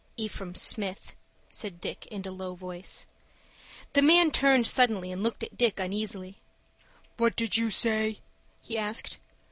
"Ephraim 0.17 0.55
Smith," 0.55 1.13
said 1.51 1.79
Dick, 1.79 2.07
in 2.07 2.25
a 2.25 2.31
low 2.31 2.55
voice. 2.55 3.05
The 3.93 4.01
man 4.01 4.31
turned 4.31 4.65
suddenly, 4.65 5.11
and 5.11 5.21
looked 5.21 5.43
at 5.43 5.57
Dick 5.59 5.79
uneasily. 5.79 6.39
"What 7.17 7.35
did 7.35 7.55
you 7.55 7.69
say?" 7.69 8.17
he 8.63 8.79
asked. 8.79 9.19